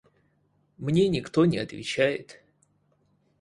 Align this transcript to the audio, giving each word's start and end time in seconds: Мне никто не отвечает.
Мне 0.79 1.09
никто 1.09 1.45
не 1.45 1.59
отвечает. 1.59 2.41